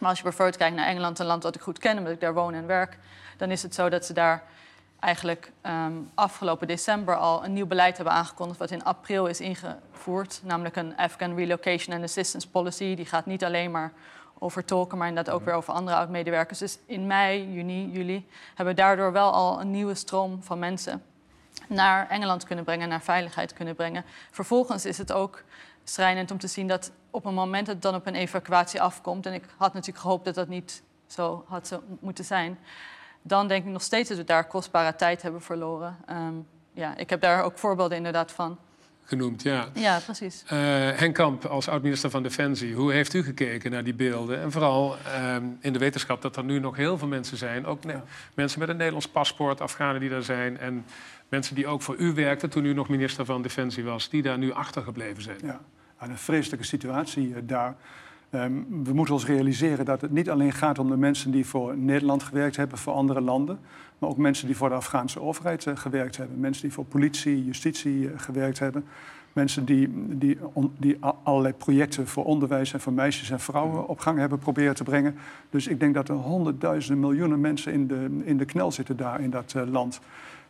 Maar 0.00 0.08
als 0.08 0.18
je 0.18 0.24
bijvoorbeeld 0.24 0.56
kijkt 0.56 0.76
naar 0.76 0.86
Engeland, 0.86 1.18
een 1.18 1.26
land 1.26 1.42
dat 1.42 1.54
ik 1.54 1.60
goed 1.60 1.78
ken, 1.78 1.98
omdat 1.98 2.12
ik 2.12 2.20
daar 2.20 2.34
woon 2.34 2.54
en 2.54 2.66
werk, 2.66 2.98
dan 3.36 3.50
is 3.50 3.62
het 3.62 3.74
zo 3.74 3.88
dat 3.88 4.04
ze 4.04 4.12
daar 4.12 4.42
eigenlijk 5.00 5.52
um, 5.66 6.10
afgelopen 6.14 6.66
december 6.66 7.16
al 7.16 7.44
een 7.44 7.52
nieuw 7.52 7.66
beleid 7.66 7.96
hebben 7.96 8.14
aangekondigd, 8.14 8.58
wat 8.58 8.70
in 8.70 8.84
april 8.84 9.26
is 9.26 9.40
ingevoerd, 9.40 10.40
namelijk 10.44 10.76
een 10.76 10.96
Afghan 10.96 11.34
Relocation 11.34 11.94
and 11.96 12.04
Assistance 12.04 12.48
Policy. 12.48 12.94
Die 12.94 13.06
gaat 13.06 13.26
niet 13.26 13.44
alleen 13.44 13.70
maar 13.70 13.92
over 14.38 14.64
tolken, 14.64 14.98
maar 14.98 15.08
inderdaad 15.08 15.34
ook 15.34 15.44
weer 15.44 15.54
over 15.54 15.72
andere 15.72 15.96
oud-medewerkers. 15.96 16.58
Dus 16.58 16.78
in 16.86 17.06
mei, 17.06 17.52
juni, 17.52 17.90
juli 17.90 18.26
hebben 18.54 18.74
we 18.74 18.80
daardoor 18.80 19.12
wel 19.12 19.32
al 19.32 19.60
een 19.60 19.70
nieuwe 19.70 19.94
stroom 19.94 20.42
van 20.42 20.58
mensen 20.58 21.02
naar 21.68 22.08
Engeland 22.08 22.44
kunnen 22.44 22.64
brengen, 22.64 22.88
naar 22.88 23.02
veiligheid 23.02 23.52
kunnen 23.52 23.74
brengen. 23.74 24.04
Vervolgens 24.30 24.84
is 24.84 24.98
het 24.98 25.12
ook 25.12 25.42
schrijnend 25.92 26.30
om 26.30 26.38
te 26.38 26.46
zien 26.46 26.66
dat 26.66 26.90
op 27.10 27.24
een 27.24 27.34
moment 27.34 27.66
dat 27.66 27.74
het 27.74 27.84
dan 27.84 27.94
op 27.94 28.06
een 28.06 28.14
evacuatie 28.14 28.82
afkomt, 28.82 29.26
en 29.26 29.32
ik 29.32 29.44
had 29.56 29.72
natuurlijk 29.72 30.02
gehoopt 30.02 30.24
dat 30.24 30.34
dat 30.34 30.48
niet 30.48 30.82
zo 31.06 31.44
had 31.48 31.80
moeten 32.00 32.24
zijn, 32.24 32.58
dan 33.22 33.48
denk 33.48 33.64
ik 33.64 33.72
nog 33.72 33.82
steeds 33.82 34.08
dat 34.08 34.18
we 34.18 34.24
daar 34.24 34.46
kostbare 34.46 34.96
tijd 34.96 35.22
hebben 35.22 35.42
verloren. 35.42 35.96
Um, 36.10 36.46
ja, 36.72 36.96
ik 36.96 37.10
heb 37.10 37.20
daar 37.20 37.42
ook 37.42 37.58
voorbeelden 37.58 37.96
inderdaad 37.96 38.32
van. 38.32 38.58
Genoemd, 39.04 39.42
ja. 39.42 39.68
Ja, 39.74 39.98
precies. 40.04 40.42
Uh, 40.44 40.50
Henk 40.90 41.14
Kamp, 41.14 41.44
als 41.44 41.68
oud-minister 41.68 42.10
van 42.10 42.22
Defensie, 42.22 42.74
hoe 42.74 42.92
heeft 42.92 43.14
u 43.14 43.22
gekeken 43.22 43.70
naar 43.70 43.84
die 43.84 43.94
beelden? 43.94 44.40
En 44.40 44.52
vooral 44.52 44.96
um, 45.34 45.58
in 45.60 45.72
de 45.72 45.78
wetenschap 45.78 46.22
dat 46.22 46.36
er 46.36 46.44
nu 46.44 46.58
nog 46.58 46.76
heel 46.76 46.98
veel 46.98 47.08
mensen 47.08 47.36
zijn, 47.36 47.66
ook 47.66 47.82
ja. 47.82 48.02
mensen 48.34 48.58
met 48.58 48.68
een 48.68 48.76
Nederlands 48.76 49.08
paspoort, 49.08 49.60
Afghanen 49.60 50.00
die 50.00 50.10
daar 50.10 50.22
zijn, 50.22 50.58
en 50.58 50.84
mensen 51.28 51.54
die 51.54 51.66
ook 51.66 51.82
voor 51.82 51.96
u 51.96 52.14
werkten 52.14 52.50
toen 52.50 52.64
u 52.64 52.74
nog 52.74 52.88
minister 52.88 53.24
van 53.24 53.42
Defensie 53.42 53.84
was, 53.84 54.08
die 54.08 54.22
daar 54.22 54.38
nu 54.38 54.52
achtergebleven 54.52 55.22
zijn. 55.22 55.38
Ja, 55.42 55.60
een 56.08 56.18
vreselijke 56.18 56.66
situatie 56.66 57.34
eh, 57.34 57.42
daar. 57.44 57.74
Um, 58.34 58.84
we 58.84 58.92
moeten 58.92 59.14
ons 59.14 59.26
realiseren 59.26 59.84
dat 59.84 60.00
het 60.00 60.10
niet 60.10 60.30
alleen 60.30 60.52
gaat 60.52 60.78
om 60.78 60.88
de 60.88 60.96
mensen 60.96 61.30
die 61.30 61.46
voor 61.46 61.76
Nederland 61.76 62.22
gewerkt 62.22 62.56
hebben, 62.56 62.78
voor 62.78 62.92
andere 62.92 63.20
landen, 63.20 63.58
maar 63.98 64.10
ook 64.10 64.16
mensen 64.16 64.46
die 64.46 64.56
voor 64.56 64.68
de 64.68 64.74
Afghaanse 64.74 65.20
overheid 65.20 65.66
uh, 65.66 65.76
gewerkt 65.76 66.16
hebben, 66.16 66.40
mensen 66.40 66.62
die 66.62 66.72
voor 66.72 66.84
politie, 66.84 67.44
justitie 67.44 67.98
uh, 67.98 68.10
gewerkt 68.16 68.58
hebben, 68.58 68.84
mensen 69.32 69.64
die, 69.64 69.90
die, 70.18 70.38
on, 70.52 70.72
die 70.78 70.96
allerlei 71.22 71.54
projecten 71.54 72.06
voor 72.06 72.24
onderwijs 72.24 72.72
en 72.72 72.80
voor 72.80 72.92
meisjes 72.92 73.30
en 73.30 73.40
vrouwen 73.40 73.88
op 73.88 73.98
gang 73.98 74.18
hebben 74.18 74.38
proberen 74.38 74.74
te 74.74 74.84
brengen. 74.84 75.16
Dus 75.50 75.66
ik 75.66 75.80
denk 75.80 75.94
dat 75.94 76.08
er 76.08 76.14
honderdduizenden, 76.14 77.00
miljoenen 77.00 77.40
mensen 77.40 77.72
in 77.72 77.86
de, 77.86 78.20
in 78.24 78.36
de 78.36 78.44
knel 78.44 78.72
zitten 78.72 78.96
daar 78.96 79.20
in 79.20 79.30
dat 79.30 79.54
uh, 79.56 79.62
land. 79.66 80.00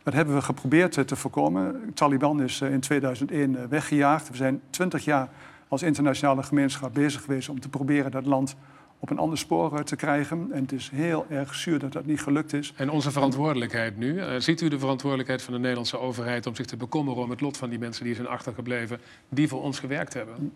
Dat 0.03 0.15
hebben 0.15 0.35
we 0.35 0.43
geprobeerd 0.43 1.09
te 1.09 1.17
voorkomen. 1.17 1.91
Taliban 1.95 2.43
is 2.43 2.61
in 2.61 2.81
2001 2.81 3.69
weggejaagd. 3.69 4.29
We 4.29 4.37
zijn 4.37 4.61
twintig 4.71 5.05
jaar 5.05 5.29
als 5.69 5.83
internationale 5.83 6.43
gemeenschap 6.43 6.95
bezig 6.95 7.23
geweest 7.23 7.49
om 7.49 7.61
te 7.61 7.69
proberen 7.69 8.11
dat 8.11 8.27
land 8.27 8.57
op 9.01 9.11
een 9.11 9.19
ander 9.19 9.39
spoor 9.39 9.77
eh, 9.77 9.83
te 9.83 9.97
krijgen. 9.97 10.49
En 10.53 10.63
het 10.63 10.73
is 10.73 10.91
heel 10.93 11.27
erg 11.29 11.55
zuur 11.55 11.79
dat 11.79 11.93
dat 11.93 12.07
niet 12.07 12.21
gelukt 12.21 12.53
is. 12.53 12.73
En 12.77 12.91
onze 12.91 13.11
verantwoordelijkheid 13.11 13.97
nu? 13.97 14.15
Uh, 14.15 14.35
ziet 14.39 14.61
u 14.61 14.69
de 14.69 14.79
verantwoordelijkheid 14.79 15.43
van 15.43 15.53
de 15.53 15.59
Nederlandse 15.59 15.99
overheid 15.99 16.47
om 16.47 16.55
zich 16.55 16.67
te 16.67 16.77
bekommeren 16.77 17.23
om 17.23 17.31
het 17.31 17.41
lot 17.41 17.57
van 17.57 17.71
die 17.71 17.79
mensen 17.79 18.05
die 18.05 18.15
zijn 18.15 18.27
achtergebleven, 18.27 19.01
die 19.29 19.49
voor 19.49 19.63
ons 19.63 19.79
gewerkt 19.79 20.15
hebben? 20.15 20.53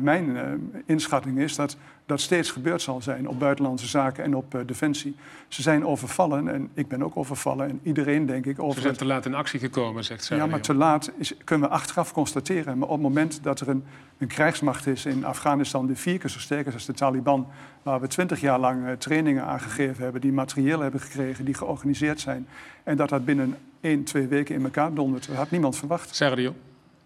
Mijn 0.00 0.28
uh, 0.28 0.42
inschatting 0.86 1.38
is 1.38 1.56
dat 1.56 1.76
dat 2.08 2.20
steeds 2.20 2.50
gebeurd 2.50 2.82
zal 2.82 3.02
zijn 3.02 3.28
op 3.28 3.38
buitenlandse 3.38 3.86
zaken 3.86 4.24
en 4.24 4.34
op 4.34 4.54
uh, 4.54 4.60
defensie. 4.66 5.16
Ze 5.48 5.62
zijn 5.62 5.86
overvallen 5.86 6.48
en 6.48 6.70
ik 6.74 6.88
ben 6.88 7.02
ook 7.02 7.16
overvallen 7.16 7.68
en 7.68 7.80
iedereen 7.82 8.26
denk 8.26 8.46
ik 8.46 8.62
over. 8.62 8.74
Ze 8.74 8.80
zijn 8.80 8.96
te 8.96 9.04
laat 9.04 9.26
in 9.26 9.34
actie 9.34 9.60
gekomen, 9.60 10.04
zegt 10.04 10.24
zij. 10.24 10.36
Ja, 10.36 10.46
maar 10.46 10.60
te 10.60 10.74
laat 10.74 11.10
is, 11.18 11.34
kunnen 11.44 11.68
we 11.68 11.74
achteraf 11.74 12.12
constateren. 12.12 12.78
Maar 12.78 12.88
op 12.88 12.94
het 12.94 13.02
moment 13.02 13.38
dat 13.42 13.60
er 13.60 13.68
een, 13.68 13.84
een 14.18 14.26
krijgsmacht 14.26 14.86
is 14.86 15.06
in 15.06 15.24
Afghanistan 15.24 15.86
die 15.86 15.96
vier 15.96 16.18
keer 16.18 16.30
zo 16.30 16.38
sterk 16.38 16.66
is 16.66 16.74
als 16.74 16.86
de 16.86 16.92
Taliban, 16.92 17.46
waar 17.82 18.00
we 18.00 18.06
twintig 18.06 18.40
jaar 18.40 18.58
lang 18.58 18.86
uh, 18.86 18.92
trainingen 18.92 19.44
aangegeven 19.44 20.02
hebben, 20.02 20.20
die 20.20 20.32
materieel 20.32 20.80
hebben 20.80 21.00
gekregen, 21.00 21.44
die 21.44 21.54
georganiseerd 21.54 22.20
zijn, 22.20 22.48
en 22.82 22.96
dat 22.96 23.08
dat 23.08 23.24
binnen 23.24 23.56
één, 23.80 24.04
twee 24.04 24.26
weken 24.26 24.54
in 24.54 24.64
elkaar 24.64 24.94
dondert, 24.94 25.26
dat 25.26 25.36
had 25.36 25.50
niemand 25.50 25.76
verwacht. 25.76 26.14
Sergio. 26.14 26.54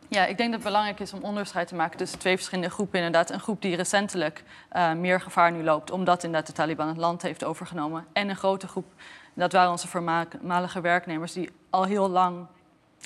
Ja, 0.08 0.26
ik 0.26 0.36
denk 0.36 0.50
dat 0.50 0.60
het 0.60 0.68
belangrijk 0.68 1.00
is 1.00 1.12
om 1.12 1.22
onderscheid 1.22 1.68
te 1.68 1.74
maken 1.74 1.98
tussen 1.98 2.18
twee 2.18 2.36
verschillende 2.36 2.70
groepen. 2.70 2.98
Inderdaad, 2.98 3.30
een 3.30 3.40
groep 3.40 3.62
die 3.62 3.76
recentelijk 3.76 4.42
uh, 4.72 4.92
meer 4.92 5.20
gevaar 5.20 5.52
nu 5.52 5.62
loopt, 5.62 5.90
omdat 5.90 6.24
inderdaad 6.24 6.46
de 6.46 6.52
Taliban 6.52 6.88
het 6.88 6.96
land 6.96 7.22
heeft 7.22 7.44
overgenomen. 7.44 8.04
En 8.12 8.28
een 8.28 8.36
grote 8.36 8.68
groep, 8.68 8.86
dat 9.34 9.52
waren 9.52 9.70
onze 9.70 9.88
voormalige 9.88 10.80
werknemers, 10.80 11.32
die 11.32 11.50
al 11.70 11.84
heel 11.84 12.08
lang 12.08 12.46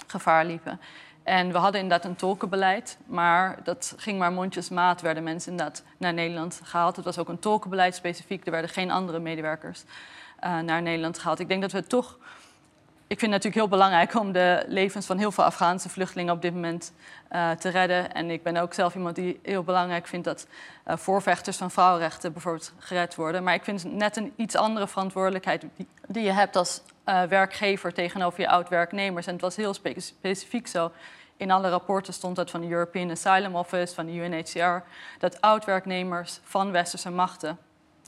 gevaar 0.07 0.45
liepen. 0.45 0.81
En 1.27 1.53
we 1.53 1.59
hadden 1.59 1.81
inderdaad 1.81 2.11
een 2.11 2.17
tolkenbeleid, 2.17 2.99
maar 3.07 3.59
dat 3.65 3.95
ging 3.97 4.19
maar 4.19 4.33
mondjesmaat. 4.33 5.01
Werden 5.01 5.23
mensen 5.23 5.51
inderdaad 5.51 5.83
naar 5.97 6.15
Nederland 6.15 6.61
gehaald. 6.65 6.97
Het 6.97 7.05
was 7.05 7.19
ook 7.19 7.29
een 7.29 7.39
tolkenbeleid 7.39 7.95
specifiek. 7.95 8.47
Er 8.47 8.51
werden 8.51 8.71
geen 8.71 8.91
andere 8.91 9.19
medewerkers 9.19 9.85
uh, 10.45 10.59
naar 10.59 10.83
Nederland 10.83 11.19
gehaald. 11.19 11.41
Ik 11.41 11.49
denk 11.49 11.63
dat 11.63 11.73
we 11.73 11.87
toch 11.87 12.19
ik 13.09 13.19
vind 13.19 13.33
het 13.33 13.43
natuurlijk 13.43 13.55
heel 13.55 13.79
belangrijk 13.79 14.15
om 14.15 14.33
de 14.33 14.65
levens 14.67 15.07
van 15.07 15.19
heel 15.19 15.33
veel 15.33 15.45
Afghaanse 15.45 15.89
vluchtelingen 15.89 16.35
op 16.35 16.43
dit 16.43 16.55
moment 16.55 16.93
uh, 17.33 17.51
te 17.51 17.69
redden. 17.69 18.15
En 18.15 18.31
ik 18.31 18.43
ben 18.43 18.57
ook 18.57 18.75
zelf 18.75 18.95
iemand 18.95 19.15
die 19.15 19.41
heel 19.43 19.63
belangrijk 19.63 20.07
vindt 20.07 20.25
dat 20.25 20.47
uh, 20.87 20.97
voorvechters 20.97 21.57
van 21.57 21.71
vrouwenrechten 21.71 22.33
bijvoorbeeld 22.33 22.73
gered 22.79 23.15
worden. 23.15 23.43
Maar 23.43 23.55
ik 23.55 23.65
vind 23.65 23.83
het 23.83 23.93
net 23.93 24.17
een 24.17 24.33
iets 24.37 24.57
andere 24.57 24.89
verantwoordelijkheid 24.89 25.65
die, 26.09 26.23
je 26.23 26.33
hebt 26.33 26.57
als 26.57 26.83
werkgever 27.29 27.93
tegenover 27.93 28.41
je 28.41 28.49
oud-werknemers. 28.49 29.27
En 29.27 29.33
het 29.33 29.43
was 29.43 29.57
heel 29.57 29.75
spe 29.75 29.95
specifiek 29.97 30.67
zo. 30.67 30.93
In 31.37 31.51
alle 31.51 31.69
rapporten 31.69 32.13
stond 32.13 32.37
dat 32.37 32.51
van 32.51 32.61
de 32.61 32.69
European 32.69 33.11
Asylum 33.11 33.57
Office, 33.57 33.95
van 33.95 34.07
de 34.07 34.13
UNHCR, 34.13 34.89
dat 35.19 35.41
oud-werknemers 35.41 36.41
van 36.43 36.71
westerse 36.71 37.11
machten 37.11 37.59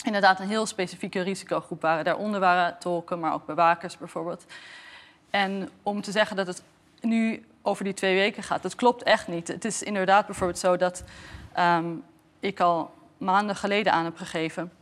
inderdaad 0.03 0.41
een 0.41 0.49
heel 0.49 0.67
specifieke 0.67 1.21
risicogroep 1.21 1.83
waren. 1.83 2.05
Daaronder 2.05 2.41
waren 2.41 2.79
tolken, 2.79 3.21
maar 3.21 3.33
ook 3.33 3.47
bewakers 3.47 3.99
bijvoorbeeld. 3.99 4.45
En 5.31 5.69
om 5.83 6.03
te 6.03 6.11
zeggen 6.11 6.37
dat 6.37 6.47
het 6.47 6.63
nu 7.01 7.45
over 7.63 7.85
die 7.85 7.95
twee 7.95 8.15
weken 8.15 8.43
gaat, 8.43 8.63
dat 8.63 8.75
klopt 8.75 9.03
echt 9.03 9.29
niet. 9.29 9.49
Het 9.49 9.65
is 9.65 9.83
inderdaad 9.83 10.27
bijvoorbeeld 10.27 10.59
zo 10.59 10.77
dat 10.77 11.05
um, 11.59 12.05
ik 12.41 12.61
al 12.61 12.91
maanden 13.19 13.57
geleden 13.57 13.93
aan 13.93 14.05
heb 14.05 14.17
gegeven 14.17 14.73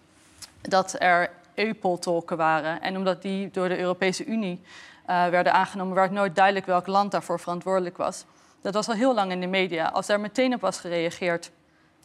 dat 0.60 0.96
er 0.98 1.30
EUPOL-tolken 1.54 2.36
waren. 2.36 2.80
En 2.80 2.96
omdat 2.96 3.22
die 3.22 3.50
door 3.50 3.68
de 3.68 3.78
Europese 3.78 4.24
Unie 4.24 4.62
uh, 5.10 5.28
werden 5.28 5.52
aangenomen, 5.52 5.94
werd 5.94 6.10
nooit 6.10 6.34
duidelijk 6.34 6.66
welk 6.66 6.86
land 6.86 7.10
daarvoor 7.10 7.40
verantwoordelijk 7.40 7.96
was. 7.96 8.24
Dat 8.60 8.74
was 8.74 8.88
al 8.88 8.94
heel 8.94 9.14
lang 9.14 9.32
in 9.32 9.40
de 9.40 9.46
media. 9.46 9.86
Als 9.86 10.06
daar 10.06 10.20
meteen 10.20 10.54
op 10.54 10.60
was 10.60 10.80
gereageerd, 10.80 11.50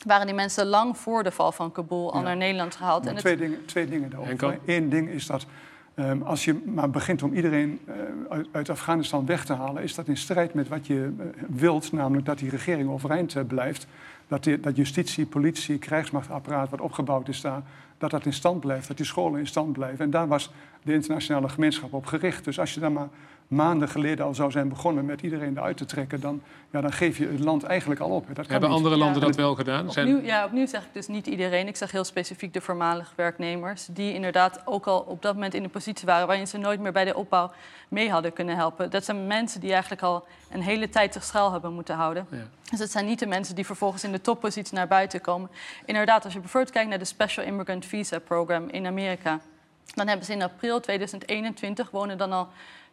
waren 0.06 0.26
die 0.26 0.36
mensen 0.36 0.66
lang 0.66 0.98
voor 0.98 1.24
de 1.24 1.32
val 1.32 1.52
van 1.52 1.72
Kabul 1.72 2.14
al 2.14 2.20
ja. 2.20 2.26
naar 2.26 2.38
Nederland 2.38 2.76
gehaald. 2.76 3.06
En 3.06 3.16
twee, 3.16 3.32
het... 3.32 3.42
dingen, 3.42 3.66
twee 3.66 3.88
dingen 3.88 4.10
daarover. 4.10 4.60
Eén 4.66 4.90
ding 4.90 5.10
is 5.10 5.26
dat 5.26 5.46
Um, 5.96 6.22
als 6.22 6.46
je 6.46 6.62
maar 6.66 6.90
begint 6.90 7.24
om 7.24 7.34
iedereen 7.34 7.80
uh, 7.88 7.94
uit, 8.30 8.48
uit, 8.52 8.70
Afghanistan 8.70 9.26
weg 9.26 9.46
te 9.46 9.54
halen, 9.54 9.84
is 9.84 9.96
dat 9.96 10.08
in 10.08 10.18
strijd 10.18 10.54
met 10.54 10.68
wat 10.68 10.88
je 10.88 11.14
uh, 11.20 11.26
wilt, 11.48 11.92
namelijk 11.92 12.26
dat 12.26 12.38
die 12.38 12.50
regering 12.50 12.90
overeind 12.90 13.36
uh, 13.36 13.44
blijft. 13.48 13.88
Dat, 14.28 14.44
die, 14.44 14.60
dat 14.60 14.76
justitie, 14.76 15.26
politie, 15.26 15.78
krijgsmachtapparaat 15.78 16.70
wat 16.70 16.82
opgebouwd 16.82 17.28
is 17.28 17.42
daar, 17.42 17.62
dat 18.02 18.12
dat 18.12 18.26
in 18.26 18.34
stand 18.34 18.60
blijft, 18.60 18.88
dat 18.88 18.98
die 18.98 19.06
scholen 19.06 19.40
in 19.40 19.48
stand 19.48 19.74
blijven. 19.74 20.06
En 20.06 20.12
daar 20.12 20.28
was 20.28 20.52
de 20.84 20.94
internationale 20.94 21.50
gemeenschap 21.50 21.94
op 21.94 22.06
gericht. 22.06 22.44
Dus 22.44 22.60
als 22.60 22.74
je 22.74 22.80
daar 22.80 22.92
maar 22.92 23.10
maanden 23.48 23.90
geleden 23.90 24.26
al 24.26 24.34
zou 24.34 24.52
zijn 24.52 24.70
begonnen 24.70 25.06
met 25.06 25.22
iedereen 25.22 25.58
eruit 25.58 25.78
te 25.78 25.86
trekken, 25.86 26.22
dan, 26.22 26.42
ja, 26.72 26.82
dan 26.82 26.92
geef 26.92 27.18
je 27.18 27.28
het 27.28 27.40
land 27.40 27.64
eigenlijk 27.64 28.02
al 28.02 28.10
op. 28.10 28.36
Dat 28.36 28.48
Hebben 28.48 28.70
andere 28.70 28.98
landen 28.98 29.22
dat 29.22 29.36
wel 29.36 29.56
gedaan? 29.56 29.92
Zijn... 29.92 30.08
Opnieuw, 30.08 30.26
ja, 30.26 30.46
opnieuw 30.46 30.68
zeg 30.68 30.82
ik 30.82 30.94
dus 30.94 31.08
niet 31.08 31.28
iedereen. 31.28 31.68
Ik 31.68 31.76
zeg 31.76 31.92
heel 31.92 32.04
specifiek 32.04 32.54
de 32.54 32.62
voormalige 32.62 33.12
werknemers, 33.16 33.88
die 33.92 34.14
inderdaad 34.14 34.62
ook 34.66 34.86
al 34.86 35.00
op 35.00 35.22
dat 35.22 35.34
moment 35.34 35.54
in 35.54 35.64
een 35.64 35.70
positie 35.70 36.06
waren 36.06 36.28
waarin 36.28 36.48
ze 36.48 36.58
nooit 36.58 36.80
meer 36.80 36.92
bij 36.92 37.06
de 37.06 37.16
opbouw 37.16 37.52
mee 37.88 38.10
hadden 38.10 38.34
kunnen 38.34 38.56
helpen. 38.56 38.90
Dat 38.90 39.06
zijn 39.06 39.28
mensen 39.28 39.60
die 39.60 39.72
eigenlijk 39.72 40.02
al 40.02 40.26
een 40.52 40.62
hele 40.62 40.90
tijd 40.90 41.14
zich 41.14 41.24
schuil 41.24 41.52
hebben 41.52 41.74
moeten 41.74 41.96
houden. 41.96 42.28
Ja. 42.30 42.38
Dus 42.70 42.80
dat 42.80 42.92
zijn 42.92 43.06
niet 43.06 43.20
de 43.20 43.26
mensen 43.26 43.56
die 43.56 43.66
vervolgens 43.66 44.04
in 44.04 44.12
de 44.12 44.22
toppositie 44.22 44.76
naar 44.76 44.88
buiten 44.88 45.22
komen. 45.22 45.50
Inderdaad, 45.86 46.24
als 46.24 46.34
je 46.34 46.40
bijvoorbeeld 46.40 46.74
kijkt 46.74 46.90
naar 46.90 47.00
de 47.00 47.06
Special 47.06 47.46
Immigrant 47.46 47.86
Visa 47.92 48.20
Program 48.20 48.70
in 48.70 48.86
Amerika, 48.86 49.40
dan 49.94 50.08
hebben 50.08 50.26
ze 50.26 50.32
in 50.32 50.42
april 50.42 50.80
2021 50.80 51.90
wonen 51.90 52.18
dan 52.18 52.32
al 52.32 52.48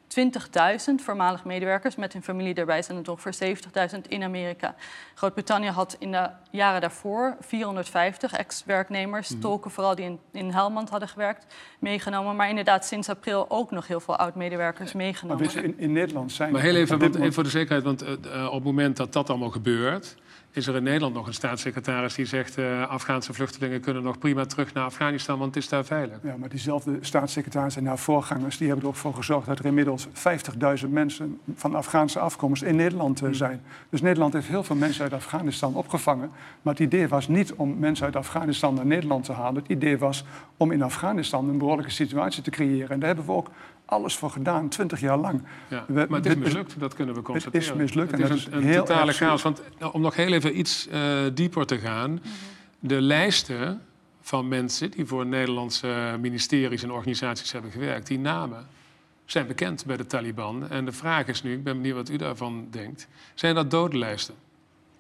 20.000 0.09 0.95
voormalig 0.97 1.45
medewerkers 1.45 1.97
met 1.97 2.13
hun 2.13 2.23
familie 2.23 2.55
erbij 2.55 2.83
zijn 2.83 2.97
het 2.97 3.09
ongeveer 3.09 3.57
70.000 3.95 3.99
in 4.09 4.23
Amerika. 4.23 4.75
Groot-Brittannië 5.15 5.69
had 5.69 5.97
in 5.99 6.13
de 6.13 6.31
jaren 6.51 6.81
daarvoor 6.81 7.37
450 7.41 8.33
ex-werknemers, 8.33 9.35
mm. 9.35 9.41
tolken 9.41 9.71
vooral 9.71 9.95
die 9.95 10.05
in, 10.05 10.19
in 10.33 10.51
Helmand 10.51 10.91
hadden 10.91 11.09
gewerkt, 11.09 11.55
meegenomen. 11.79 12.37
Maar 12.37 12.49
inderdaad 12.49 12.85
sinds 12.85 13.09
april 13.09 13.47
ook 13.49 13.71
nog 13.71 13.87
heel 13.87 14.01
veel 14.01 14.17
oud-medewerkers 14.17 14.93
meegenomen. 14.93 15.45
Maar 15.45 15.65
in, 15.65 15.79
in, 15.79 15.93
Nederland 15.93 16.33
zijn... 16.33 16.53
Maar 16.53 16.63
heel 16.63 16.75
even, 16.75 16.99
want, 16.99 17.15
even 17.15 17.33
voor 17.33 17.43
de 17.43 17.51
zekerheid, 17.51 17.85
want 17.85 18.03
uh, 18.03 18.47
op 18.47 18.53
het 18.53 18.65
moment 18.65 18.97
dat 18.97 19.13
dat 19.13 19.31
allemaal 19.31 19.51
gebeurt... 19.51 20.17
is 20.51 20.67
er 20.67 20.77
in 20.77 20.83
Nederland 20.83 21.15
nog 21.15 21.27
een 21.27 21.35
staatssecretaris 21.35 22.15
die 22.15 22.27
zegt... 22.27 22.59
Uh, 22.59 22.89
Afghaanse 22.89 23.33
vluchtelingen 23.33 23.81
kunnen 23.81 24.03
nog 24.03 24.19
prima 24.19 24.45
terug 24.45 24.73
naar 24.73 24.85
Afghanistan, 24.85 25.39
want 25.39 25.55
het 25.55 25.65
is 25.65 25.71
daar 25.71 25.85
veilig. 25.85 26.17
Ja, 26.23 26.37
maar 26.37 26.49
diezelfde 26.49 26.99
staatssecretaris 27.01 27.77
en 27.77 27.87
haar 27.87 27.99
voorgangers... 27.99 28.59
die 28.59 28.67
hebben 28.67 28.85
er 28.85 28.91
ook 28.91 28.97
voor 28.97 29.15
gezorgd 29.15 29.47
dat 29.47 29.59
er 29.59 29.65
inmiddels 29.65 30.07
50.000 30.83 30.89
mensen 30.89 31.41
van 31.55 31.75
Afghaanse 31.75 32.19
afkomst 32.19 32.63
in 32.63 32.77
Nederland 32.77 33.23
uh, 33.23 33.29
zijn. 33.33 33.61
Dus 33.89 34.01
Nederland 34.01 34.33
heeft 34.33 34.49
heel 34.49 34.65
veel 34.65 34.77
mensen 34.77 35.03
uit 35.03 35.13
Afghanistan 35.13 35.75
opgevangen. 35.75 36.31
Maar 36.63 36.75
het 36.75 36.83
idee 36.83 37.09
was 37.09 37.29
niet 37.29 37.53
om 37.53 37.79
mensen 37.79 38.05
uit 38.05 38.17
Afghanistan 38.17 38.75
naar 38.75 38.87
Nederland 38.87 39.25
te 39.25 39.33
halen. 39.33 39.63
Het 39.63 39.71
idee 39.71 39.99
was 39.99 40.25
om 40.57 40.73
in 40.73 40.83
Afghanistan 40.83 41.49
een 41.49 41.59
behoorlijke 41.59 41.93
situatie 41.93 42.43
te 42.43 42.51
creëren. 42.51 42.89
En 42.89 42.99
daar 42.99 43.09
hebben 43.09 43.27
we 43.27 43.33
ook 43.33 43.51
alles 43.89 44.17
voor 44.17 44.31
gedaan, 44.31 44.69
twintig 44.69 45.01
jaar 45.01 45.17
lang. 45.17 45.43
Ja, 45.69 45.85
maar 45.89 46.09
het 46.09 46.27
is 46.27 46.37
mislukt, 46.37 46.81
dat 46.81 46.95
kunnen 46.95 47.15
we 47.15 47.23
constateren. 47.23 47.67
Het 47.67 47.77
is 47.77 47.83
mislukt. 47.83 48.11
Het 48.11 48.31
is 48.31 48.47
een, 48.51 48.73
totale 48.73 49.13
chaos. 49.13 49.43
Want 49.43 49.63
nou, 49.79 49.93
om 49.93 50.01
nog 50.01 50.17
heel 50.17 50.28
even 50.33 50.59
iets 50.59 50.89
uh, 50.93 51.21
dieper 51.35 51.67
te 51.67 51.79
gaan. 51.79 52.23
De 52.79 53.01
lijsten 53.01 53.83
van 54.21 54.49
mensen 54.49 54.91
die 54.91 55.07
voor 55.07 55.27
Nederlandse 55.27 56.17
ministeries 56.21 56.83
en 56.83 56.93
organisaties 56.93 57.53
hebben 57.53 57.71
gewerkt... 57.71 58.07
die 58.07 58.19
namen 58.19 58.67
zijn 59.25 59.47
bekend 59.47 59.85
bij 59.85 59.97
de 59.97 60.07
Taliban. 60.07 60.71
En 60.71 60.85
de 60.85 60.93
vraag 60.93 61.27
is 61.27 61.43
nu, 61.43 61.53
ik 61.53 61.65
ben 61.65 61.77
benieuwd 61.77 61.97
wat 61.97 62.09
u 62.09 62.17
daarvan 62.17 62.67
denkt... 62.71 63.07
zijn 63.35 63.55
dat 63.55 63.71
dodenlijsten? 63.71 64.35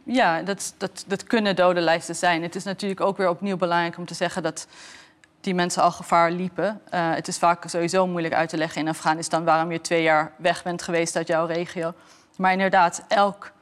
Ja, 0.03 0.43
dat, 0.43 0.75
dat, 0.79 1.05
dat 1.07 1.25
kunnen 1.25 1.57
dodenlijsten 1.57 2.15
zijn. 2.15 2.43
Het 2.43 2.55
is 2.55 2.65
natuurlijk 2.65 3.01
ook 3.01 3.17
weer 3.17 3.29
opnieuw 3.29 3.57
belangrijk 3.57 3.99
om 3.99 4.07
te 4.07 4.15
zeggen 4.15 4.43
dat 4.43 4.67
die 5.41 5.55
mensen 5.55 5.83
al 5.83 5.91
gevaar 5.91 6.31
liepen. 6.31 6.81
Uh, 6.95 7.15
het 7.15 7.29
is 7.29 7.39
vaak 7.39 7.69
sowieso 7.69 8.07
moeilijk 8.07 8.35
uit 8.35 8.49
te 8.49 8.57
leggen 8.57 8.81
in 8.81 8.89
Afghanistan 8.89 9.45
waarom 9.45 9.73
je 9.73 9.81
twee 9.81 10.03
jaar 10.03 10.33
weg 10.37 10.63
bent 10.63 10.83
geweest 10.83 11.17
uit 11.17 11.27
jouw 11.27 11.47
regio. 11.47 11.95
Maar 12.37 12.53
inderdaad, 12.53 13.05
elk, 13.09 13.53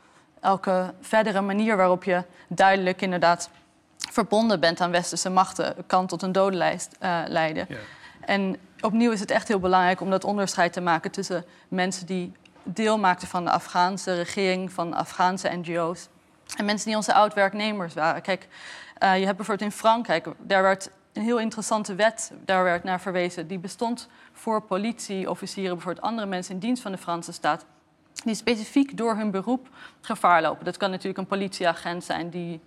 elke 0.46 0.94
verdere 1.00 1.40
manier 1.40 1.76
waarop 1.76 2.04
je 2.04 2.22
duidelijk 2.48 3.02
inderdaad 3.02 3.50
verbonden 3.96 4.60
bent 4.60 4.80
aan 4.80 4.90
westerse 4.90 5.30
machten 5.30 5.74
kan 5.86 6.06
tot 6.06 6.22
een 6.22 6.32
dodenlijst 6.32 6.96
uh, 7.02 7.22
leiden. 7.26 7.66
Ja. 7.68 7.76
En 8.20 8.56
opnieuw 8.80 9.10
is 9.10 9.20
het 9.20 9.30
echt 9.30 9.48
heel 9.48 9.58
belangrijk 9.58 10.00
om 10.00 10.10
dat 10.10 10.24
onderscheid 10.24 10.72
te 10.72 10.80
maken 10.80 11.10
tussen 11.10 11.44
mensen 11.68 12.06
die 12.06 12.32
deel 12.62 12.98
maakten 12.98 13.28
van 13.28 13.44
de 13.44 13.50
Afghaanse 13.50 14.14
regering, 14.14 14.72
van 14.72 14.94
Afghaanse 14.94 15.48
NGO's. 15.48 16.08
En 16.56 16.64
mensen 16.64 16.86
die 16.86 16.96
onze 16.96 17.14
oud-werknemers 17.14 17.94
waren. 17.94 18.22
Kijk, 18.22 18.48
uh, 19.02 19.18
je 19.18 19.24
hebt 19.24 19.36
bijvoorbeeld 19.36 19.70
in 19.70 19.76
Frankrijk, 19.76 20.26
daar 20.38 20.62
werd 20.62 20.90
een 21.12 21.22
heel 21.22 21.38
interessante 21.38 21.94
wet, 21.94 22.32
daar 22.44 22.64
werd 22.64 22.84
naar 22.84 23.00
verwezen. 23.00 23.46
Die 23.46 23.58
bestond 23.58 24.08
voor 24.32 24.62
politieofficieren, 24.62 25.74
bijvoorbeeld 25.74 26.06
andere 26.06 26.26
mensen 26.26 26.54
in 26.54 26.60
dienst 26.60 26.82
van 26.82 26.92
de 26.92 26.98
Franse 26.98 27.32
staat. 27.32 27.64
Die 28.24 28.34
specifiek 28.34 28.96
door 28.96 29.16
hun 29.16 29.30
beroep 29.30 29.68
gevaar 30.00 30.42
lopen. 30.42 30.64
Dat 30.64 30.76
kan 30.76 30.90
natuurlijk 30.90 31.18
een 31.18 31.26
politieagent 31.26 32.04
zijn 32.04 32.30
die 32.30 32.60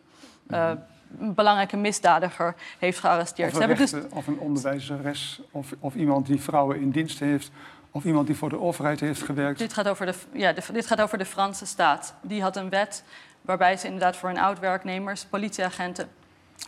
uh, 0.47 0.71
een 1.19 1.33
belangrijke 1.33 1.77
misdadiger 1.77 2.55
heeft 2.79 2.99
gearresteerd. 2.99 3.53
Of 3.53 3.61
een, 3.61 3.67
dus 3.67 3.77
rechter, 3.77 4.01
dus... 4.01 4.11
of 4.11 4.27
een 4.27 4.39
onderwijzeres, 4.39 5.41
of, 5.51 5.73
of 5.79 5.95
iemand 5.95 6.25
die 6.25 6.41
vrouwen 6.41 6.79
in 6.79 6.91
dienst 6.91 7.19
heeft. 7.19 7.51
Of 7.91 8.03
iemand 8.03 8.27
die 8.27 8.35
voor 8.35 8.49
de 8.49 8.59
overheid 8.59 8.99
heeft 8.99 9.21
gewerkt. 9.21 9.59
Dit 9.59 9.73
gaat 9.73 9.87
over 9.87 10.05
de, 10.05 10.13
ja, 10.33 10.53
de, 10.53 10.61
dit 10.73 10.85
gaat 10.85 11.01
over 11.01 11.17
de 11.17 11.25
Franse 11.25 11.65
staat. 11.65 12.13
Die 12.21 12.41
had 12.41 12.57
een 12.57 12.69
wet 12.69 13.03
waarbij 13.41 13.77
ze 13.77 13.85
inderdaad 13.85 14.15
voor 14.15 14.29
hun 14.29 14.39
oud-werknemers, 14.39 15.25
politieagenten, 15.25 16.09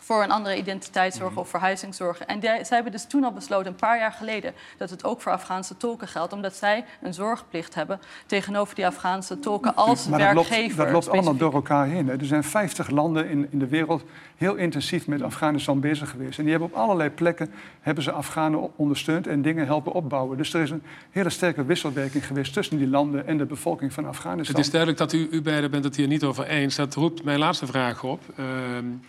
voor 0.02 0.24
een 0.24 0.32
andere 0.32 0.58
identiteitszorg 0.58 1.38
of 1.38 1.50
verhuizingszorg. 1.50 2.20
En 2.20 2.40
die, 2.40 2.50
zij 2.50 2.66
hebben 2.70 2.92
dus 2.92 3.06
toen 3.06 3.24
al 3.24 3.32
besloten, 3.32 3.68
een 3.68 3.76
paar 3.76 4.00
jaar 4.00 4.12
geleden, 4.12 4.54
dat 4.78 4.90
het 4.90 5.04
ook 5.04 5.22
voor 5.22 5.32
Afghaanse 5.32 5.78
tolken 5.78 6.08
geldt, 6.08 6.34
omdat 6.34 6.56
zij 6.56 6.86
een 7.02 7.14
zorgplicht 7.14 7.76
hebben 7.76 8.00
tegenover 8.26 8.76
die 8.76 8.86
Afghaanse 8.86 9.40
tolken 9.40 9.76
als 9.76 10.08
maar 10.08 10.20
werkgever. 10.20 10.78
Dat 10.84 10.92
loopt, 10.92 11.10
allemaal 11.10 11.38
door 11.38 11.54
elkaar 11.54 11.86
heen. 11.86 12.08
Hè. 12.08 12.18
Er 12.18 12.26
zijn 12.26 12.44
50 12.44 12.90
landen 12.90 13.30
in, 13.30 13.48
in 13.52 13.60
de 13.60 13.68
wereld 13.68 14.04
heel 14.38 14.56
intensief 14.56 15.08
met 15.08 15.22
Afghanistan 15.22 15.80
bezig 15.80 16.10
geweest. 16.10 16.38
En 16.38 16.44
die 16.44 16.52
hebben 16.52 16.70
op 16.70 16.76
allerlei 16.76 17.10
plekken 17.10 17.52
hebben 17.82 18.04
ze 18.04 18.12
Afghanen 18.12 18.78
ondersteund 18.78 19.28
en 19.28 19.42
dingen 19.42 19.66
helpen 19.66 19.92
opbouwen. 19.92 20.38
Dus 20.38 20.54
er 20.54 20.62
is 20.62 20.70
een 20.70 20.84
hele 21.12 21.30
sterke 21.30 21.66
wisselwerking 21.66 22.26
geweest 22.26 22.54
tussen 22.54 22.78
die 22.78 22.88
landen 22.88 23.28
en 23.28 23.38
de 23.38 23.46
bevolking 23.46 23.94
van 23.94 24.06
Afghanistan. 24.06 24.56
Het 24.56 24.66
is 24.66 24.72
duidelijk 24.72 25.00
dat 25.00 25.14
u, 25.14 25.28
u 25.32 25.42
beiden 25.42 25.72
bent 25.72 25.84
het 25.84 25.96
hier 25.96 26.08
niet 26.08 26.24
over 26.24 26.48
eens. 26.48 26.76
Dat 26.76 26.94
roept 26.94 27.24
mijn 27.24 27.40
laatste 27.40 27.66
vraag 27.66 28.04
op. 28.04 28.22
Uh, 28.30 28.46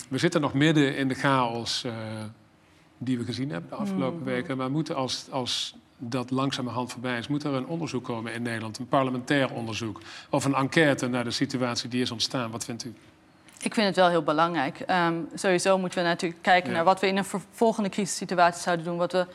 we 0.08 0.18
zitten 0.18 0.40
nog 0.40 0.54
midden 0.72 0.96
in 0.96 1.08
de 1.08 1.14
chaos 1.14 1.84
uh, 1.84 1.92
die 2.98 3.18
we 3.18 3.24
gezien 3.24 3.50
hebben 3.50 3.70
de 3.70 3.76
afgelopen 3.76 4.18
mm. 4.18 4.24
weken. 4.24 4.56
Maar 4.56 4.70
moeten 4.70 4.96
als, 4.96 5.26
als 5.30 5.74
dat 5.98 6.30
langzamerhand 6.30 6.92
voorbij 6.92 7.18
is, 7.18 7.28
moet 7.28 7.44
er 7.44 7.52
een 7.52 7.66
onderzoek 7.66 8.04
komen 8.04 8.32
in 8.32 8.42
Nederland, 8.42 8.78
een 8.78 8.88
parlementair 8.88 9.52
onderzoek 9.52 10.00
of 10.30 10.44
een 10.44 10.54
enquête 10.54 11.08
naar 11.08 11.24
de 11.24 11.30
situatie 11.30 11.88
die 11.88 12.02
is 12.02 12.10
ontstaan. 12.10 12.50
Wat 12.50 12.64
vindt 12.64 12.84
u? 12.84 12.94
Ik 13.60 13.74
vind 13.74 13.86
het 13.86 13.96
wel 13.96 14.08
heel 14.08 14.22
belangrijk. 14.22 14.84
Um, 14.90 15.28
sowieso 15.34 15.78
moeten 15.78 16.02
we 16.02 16.08
natuurlijk 16.08 16.42
kijken 16.42 16.70
ja. 16.70 16.76
naar 16.76 16.84
wat 16.84 17.00
we 17.00 17.06
in 17.06 17.16
een 17.16 17.24
volgende 17.50 17.88
crisissituatie 17.88 18.62
zouden 18.62 18.84
doen. 18.84 18.96
Wat 18.96 19.12
we 19.12 19.26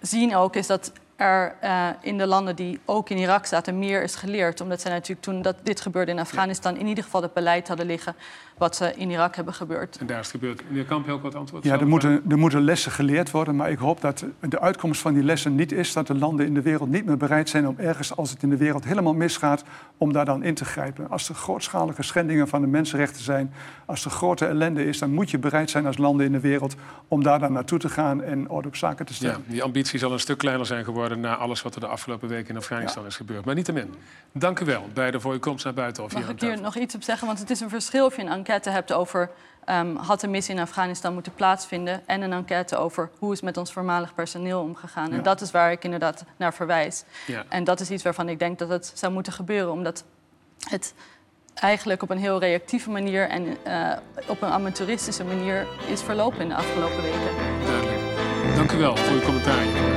zien 0.00 0.36
ook 0.36 0.56
is 0.56 0.66
dat 0.66 0.92
er 1.16 1.56
uh, 1.64 1.88
in 2.00 2.18
de 2.18 2.26
landen 2.26 2.56
die 2.56 2.80
ook 2.84 3.10
in 3.10 3.16
Irak 3.16 3.46
zaten 3.46 3.78
meer 3.78 4.02
is 4.02 4.14
geleerd. 4.14 4.60
Omdat 4.60 4.80
zij 4.80 4.90
natuurlijk 4.90 5.20
toen 5.20 5.42
dat 5.42 5.56
dit 5.62 5.80
gebeurde 5.80 6.10
in 6.10 6.18
Afghanistan... 6.18 6.74
Ja. 6.74 6.80
in 6.80 6.86
ieder 6.86 7.04
geval 7.04 7.22
het 7.22 7.32
beleid 7.32 7.68
hadden 7.68 7.86
liggen 7.86 8.14
wat 8.58 8.76
ze 8.76 8.92
in 8.96 9.10
Irak 9.10 9.36
hebben 9.36 9.54
gebeurd. 9.54 9.96
En 9.96 10.06
daar 10.06 10.18
is 10.18 10.26
het 10.26 10.34
gebeurd. 10.34 10.62
Meneer 10.68 10.84
Kamp, 10.84 11.06
heel 11.06 11.18
kort 11.18 11.34
antwoord. 11.34 11.64
Ja, 11.64 11.80
er 11.80 11.86
moeten, 11.86 12.22
er 12.28 12.38
moeten 12.38 12.62
lessen 12.62 12.92
geleerd 12.92 13.30
worden. 13.30 13.56
Maar 13.56 13.70
ik 13.70 13.78
hoop 13.78 14.00
dat 14.00 14.24
de 14.40 14.60
uitkomst 14.60 15.00
van 15.00 15.14
die 15.14 15.22
lessen 15.22 15.54
niet 15.54 15.72
is... 15.72 15.92
dat 15.92 16.06
de 16.06 16.14
landen 16.14 16.46
in 16.46 16.54
de 16.54 16.62
wereld 16.62 16.88
niet 16.88 17.04
meer 17.04 17.16
bereid 17.16 17.48
zijn 17.48 17.68
om 17.68 17.74
ergens... 17.78 18.16
als 18.16 18.30
het 18.30 18.42
in 18.42 18.50
de 18.50 18.56
wereld 18.56 18.84
helemaal 18.84 19.14
misgaat, 19.14 19.64
om 19.98 20.12
daar 20.12 20.24
dan 20.24 20.42
in 20.42 20.54
te 20.54 20.64
grijpen. 20.64 21.10
Als 21.10 21.28
er 21.28 21.34
grootschalige 21.34 22.02
schendingen 22.02 22.48
van 22.48 22.60
de 22.60 22.66
mensenrechten 22.66 23.22
zijn... 23.22 23.52
als 23.86 24.04
er 24.04 24.10
grote 24.10 24.46
ellende 24.46 24.84
is, 24.84 24.98
dan 24.98 25.10
moet 25.10 25.30
je 25.30 25.38
bereid 25.38 25.70
zijn 25.70 25.86
als 25.86 25.98
landen 25.98 26.26
in 26.26 26.32
de 26.32 26.40
wereld... 26.40 26.74
om 27.08 27.22
daar 27.22 27.38
dan 27.38 27.52
naartoe 27.52 27.78
te 27.78 27.88
gaan 27.88 28.22
en 28.22 28.48
orde 28.48 28.68
op 28.68 28.76
zaken 28.76 29.06
te 29.06 29.14
stellen. 29.14 29.42
Ja, 29.46 29.52
die 29.52 29.62
ambitie 29.62 29.98
zal 29.98 30.12
een 30.12 30.20
stuk 30.20 30.38
kleiner 30.38 30.66
zijn 30.66 30.84
geworden... 30.84 31.05
na 31.14 31.36
alles 31.36 31.62
wat 31.62 31.74
er 31.74 31.80
de 31.80 31.86
afgelopen 31.86 32.28
weken 32.28 32.48
in 32.48 32.56
Afghanistan 32.56 33.02
ja. 33.02 33.08
is 33.08 33.16
gebeurd. 33.16 33.44
Maar 33.44 33.54
niettemin, 33.54 33.94
dank 34.32 34.60
u 34.60 34.64
wel, 34.64 34.88
beide, 34.94 35.20
voor 35.20 35.32
uw 35.32 35.38
komst 35.38 35.64
naar 35.64 35.74
buiten. 35.74 36.04
Of 36.04 36.12
Mag 36.12 36.28
ik 36.28 36.40
hier 36.40 36.60
nog 36.60 36.76
iets 36.76 36.94
op 36.94 37.02
zeggen? 37.02 37.26
Want 37.26 37.38
het 37.38 37.50
is 37.50 37.60
een 37.60 37.68
verschil 37.68 38.06
of 38.06 38.16
je 38.16 38.22
een 38.22 38.28
enquête 38.28 38.70
hebt 38.70 38.92
over 38.92 39.30
um, 39.70 39.96
had 39.96 40.20
de 40.20 40.28
missie 40.28 40.54
in 40.54 40.60
Afghanistan 40.60 41.12
moeten 41.12 41.34
plaatsvinden. 41.34 42.06
En 42.06 42.22
een 42.22 42.32
enquête 42.32 42.76
over 42.76 43.10
hoe 43.18 43.32
is 43.32 43.40
met 43.40 43.56
ons 43.56 43.72
voormalig 43.72 44.14
personeel 44.14 44.60
omgegaan. 44.60 45.10
Ja. 45.10 45.16
En 45.16 45.22
dat 45.22 45.40
is 45.40 45.50
waar 45.50 45.72
ik 45.72 45.84
inderdaad 45.84 46.24
naar 46.36 46.54
verwijs. 46.54 47.04
Ja. 47.26 47.44
En 47.48 47.64
dat 47.64 47.80
is 47.80 47.90
iets 47.90 48.02
waarvan 48.02 48.28
ik 48.28 48.38
denk 48.38 48.58
dat 48.58 48.68
het 48.68 48.92
zou 48.94 49.12
moeten 49.12 49.32
gebeuren. 49.32 49.72
Omdat 49.72 50.04
het 50.68 50.94
eigenlijk 51.54 52.02
op 52.02 52.10
een 52.10 52.18
heel 52.18 52.40
reactieve 52.40 52.90
manier 52.90 53.28
en 53.28 53.56
uh, 53.66 53.92
op 54.26 54.42
een 54.42 54.50
amateuristische 54.50 55.24
manier 55.24 55.66
is 55.86 56.02
verlopen 56.02 56.40
in 56.40 56.48
de 56.48 56.54
afgelopen 56.54 57.02
weken. 57.02 57.20
Duidelijk. 57.66 58.00
Dank 58.56 58.72
u 58.72 58.78
wel 58.78 58.96
voor 58.96 59.14
uw 59.14 59.22
commentaar. 59.22 59.95